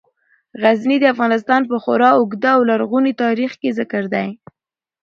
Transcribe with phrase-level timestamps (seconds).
[0.61, 4.27] غزني د افغانستان په خورا اوږده او لرغوني تاریخ کې ذکر دی.